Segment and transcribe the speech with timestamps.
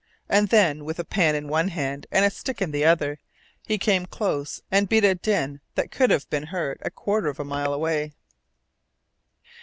[0.27, 3.19] And then, with a pan in one hand and a stick in the other,
[3.67, 7.39] he came close and beat a din that could have been heard a quarter of
[7.39, 8.13] a mile away.